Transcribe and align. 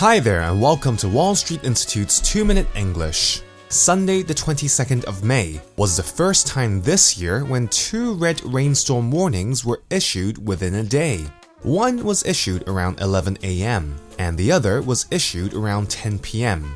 Hi 0.00 0.18
there, 0.18 0.40
and 0.40 0.60
welcome 0.60 0.96
to 0.98 1.08
Wall 1.08 1.36
Street 1.36 1.62
Institute's 1.62 2.20
2 2.20 2.44
Minute 2.44 2.66
English. 2.74 3.42
Sunday, 3.68 4.22
the 4.22 4.34
22nd 4.34 5.04
of 5.04 5.22
May, 5.22 5.60
was 5.76 5.96
the 5.96 6.02
first 6.02 6.48
time 6.48 6.82
this 6.82 7.16
year 7.16 7.44
when 7.44 7.68
two 7.68 8.14
red 8.14 8.42
rainstorm 8.44 9.12
warnings 9.12 9.64
were 9.64 9.82
issued 9.90 10.44
within 10.44 10.74
a 10.74 10.82
day. 10.82 11.24
One 11.62 12.02
was 12.02 12.26
issued 12.26 12.68
around 12.68 13.00
11 13.00 13.38
a.m., 13.44 13.94
and 14.18 14.36
the 14.36 14.50
other 14.50 14.82
was 14.82 15.06
issued 15.12 15.54
around 15.54 15.90
10 15.90 16.18
p.m. 16.18 16.74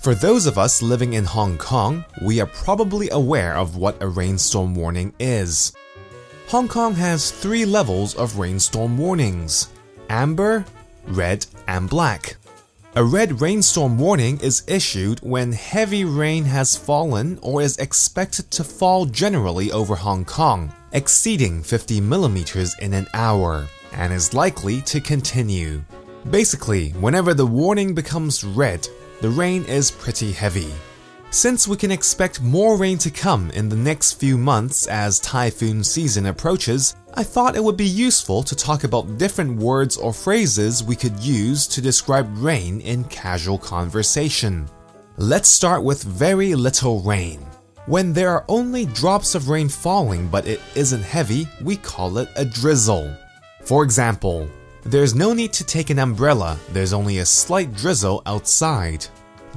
For 0.00 0.14
those 0.14 0.46
of 0.46 0.56
us 0.56 0.80
living 0.80 1.14
in 1.14 1.24
Hong 1.24 1.58
Kong, 1.58 2.04
we 2.22 2.40
are 2.40 2.46
probably 2.46 3.10
aware 3.10 3.56
of 3.56 3.76
what 3.76 4.00
a 4.00 4.06
rainstorm 4.06 4.76
warning 4.76 5.12
is. 5.18 5.72
Hong 6.46 6.68
Kong 6.68 6.94
has 6.94 7.32
three 7.32 7.64
levels 7.64 8.14
of 8.14 8.38
rainstorm 8.38 8.96
warnings 8.96 9.70
amber, 10.08 10.64
red, 11.08 11.44
and 11.66 11.90
black. 11.90 12.36
A 12.96 13.04
red 13.04 13.40
rainstorm 13.40 14.00
warning 14.00 14.40
is 14.40 14.64
issued 14.66 15.20
when 15.20 15.52
heavy 15.52 16.04
rain 16.04 16.42
has 16.42 16.74
fallen 16.74 17.38
or 17.40 17.62
is 17.62 17.78
expected 17.78 18.50
to 18.50 18.64
fall 18.64 19.06
generally 19.06 19.70
over 19.70 19.94
Hong 19.94 20.24
Kong, 20.24 20.74
exceeding 20.90 21.62
50 21.62 22.00
millimeters 22.00 22.76
in 22.80 22.92
an 22.92 23.06
hour, 23.14 23.68
and 23.92 24.12
is 24.12 24.34
likely 24.34 24.80
to 24.82 25.00
continue. 25.00 25.84
Basically, 26.30 26.90
whenever 26.98 27.32
the 27.32 27.46
warning 27.46 27.94
becomes 27.94 28.42
red, 28.42 28.88
the 29.20 29.30
rain 29.30 29.64
is 29.66 29.92
pretty 29.92 30.32
heavy. 30.32 30.72
Since 31.32 31.68
we 31.68 31.76
can 31.76 31.92
expect 31.92 32.42
more 32.42 32.76
rain 32.76 32.98
to 32.98 33.10
come 33.10 33.52
in 33.52 33.68
the 33.68 33.76
next 33.76 34.14
few 34.14 34.36
months 34.36 34.88
as 34.88 35.20
typhoon 35.20 35.84
season 35.84 36.26
approaches, 36.26 36.96
I 37.14 37.22
thought 37.22 37.54
it 37.54 37.62
would 37.62 37.76
be 37.76 37.86
useful 37.86 38.42
to 38.42 38.56
talk 38.56 38.82
about 38.82 39.16
different 39.16 39.56
words 39.56 39.96
or 39.96 40.12
phrases 40.12 40.82
we 40.82 40.96
could 40.96 41.16
use 41.20 41.68
to 41.68 41.80
describe 41.80 42.36
rain 42.36 42.80
in 42.80 43.04
casual 43.04 43.58
conversation. 43.58 44.68
Let's 45.18 45.48
start 45.48 45.84
with 45.84 46.02
very 46.02 46.56
little 46.56 47.00
rain. 47.02 47.46
When 47.86 48.12
there 48.12 48.30
are 48.30 48.44
only 48.48 48.86
drops 48.86 49.36
of 49.36 49.48
rain 49.48 49.68
falling 49.68 50.26
but 50.26 50.48
it 50.48 50.60
isn't 50.74 51.02
heavy, 51.02 51.46
we 51.62 51.76
call 51.76 52.18
it 52.18 52.28
a 52.34 52.44
drizzle. 52.44 53.16
For 53.62 53.84
example, 53.84 54.50
there's 54.82 55.14
no 55.14 55.32
need 55.32 55.52
to 55.52 55.64
take 55.64 55.90
an 55.90 56.00
umbrella, 56.00 56.58
there's 56.72 56.92
only 56.92 57.18
a 57.18 57.24
slight 57.24 57.72
drizzle 57.76 58.20
outside. 58.26 59.06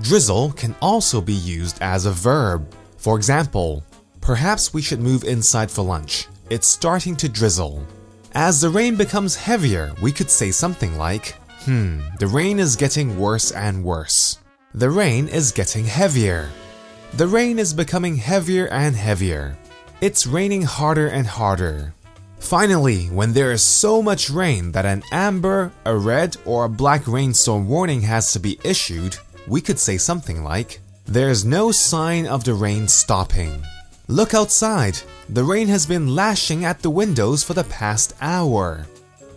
Drizzle 0.02 0.52
can 0.54 0.76
also 0.82 1.22
be 1.22 1.34
used 1.34 1.78
as 1.82 2.06
a 2.06 2.12
verb. 2.12 2.74
For 2.98 3.16
example, 3.16 3.84
perhaps 4.22 4.74
we 4.74 4.82
should 4.82 5.00
move 5.00 5.24
inside 5.24 5.70
for 5.70 5.84
lunch. 5.84 6.28
It's 6.50 6.68
starting 6.68 7.16
to 7.18 7.30
drizzle. 7.30 7.86
As 8.34 8.60
the 8.60 8.70
rain 8.70 8.96
becomes 8.96 9.36
heavier, 9.36 9.94
we 10.02 10.12
could 10.12 10.30
say 10.30 10.52
something 10.52 10.98
like, 10.98 11.36
Hmm, 11.66 12.02
the 12.20 12.28
rain 12.28 12.60
is 12.60 12.76
getting 12.76 13.18
worse 13.18 13.52
and 13.52 13.84
worse. 13.84 14.40
The 14.74 14.90
rain 14.90 15.28
is 15.28 15.52
getting 15.52 15.86
heavier. 15.86 16.50
The 17.14 17.28
rain 17.28 17.60
is 17.60 17.74
becoming 17.74 18.18
heavier 18.18 18.68
and 18.68 18.96
heavier. 18.96 19.56
It's 20.02 20.28
raining 20.28 20.64
harder 20.64 21.08
and 21.08 21.28
harder. 21.28 21.94
Finally, 22.40 23.06
when 23.06 23.32
there 23.32 23.52
is 23.54 23.62
so 23.62 24.02
much 24.02 24.30
rain 24.30 24.72
that 24.74 24.86
an 24.86 25.04
amber, 25.12 25.72
a 25.86 25.96
red, 25.96 26.36
or 26.44 26.66
a 26.66 26.70
black 26.70 27.08
rainstorm 27.08 27.70
warning 27.70 28.02
has 28.02 28.34
to 28.34 28.40
be 28.40 28.60
issued, 28.66 29.16
we 29.48 29.62
could 29.62 29.80
say 29.80 29.98
something 29.98 30.44
like, 30.44 30.80
There's 31.06 31.46
no 31.46 31.72
sign 31.72 32.26
of 32.26 32.44
the 32.44 32.54
rain 32.54 32.88
stopping. 32.88 33.64
Look 34.08 34.34
outside. 34.34 34.98
The 35.30 35.44
rain 35.44 35.68
has 35.68 35.86
been 35.86 36.16
lashing 36.16 36.66
at 36.66 36.82
the 36.82 36.90
windows 36.90 37.44
for 37.44 37.54
the 37.54 37.64
past 37.66 38.14
hour. 38.22 38.86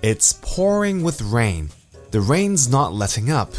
It's 0.03 0.39
pouring 0.43 1.03
with 1.03 1.23
rain. 1.23 1.71
The 2.11 2.21
rain's 2.21 2.69
not 2.69 2.93
letting 2.93 3.31
up. 3.31 3.53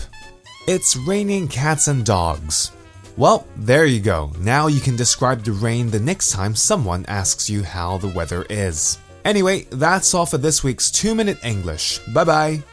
It's 0.68 0.96
raining 0.96 1.48
cats 1.48 1.88
and 1.88 2.06
dogs. 2.06 2.72
Well, 3.16 3.48
there 3.56 3.86
you 3.86 4.00
go. 4.00 4.32
Now 4.40 4.68
you 4.68 4.80
can 4.80 4.96
describe 4.96 5.44
the 5.44 5.54
rain 5.54 5.90
the 5.90 6.00
next 6.00 6.32
time 6.32 6.56
someone 6.56 7.06
asks 7.08 7.50
you 7.50 7.64
how 7.64 7.98
the 7.98 8.10
weather 8.10 8.46
is. 8.50 9.00
Anyway, 9.26 9.66
that's 9.72 10.14
all 10.14 10.26
for 10.26 10.38
this 10.38 10.64
week's 10.64 10.92
2 10.92 11.16
Minute 11.16 11.44
English. 11.44 12.00
Bye 12.14 12.24
bye. 12.24 12.64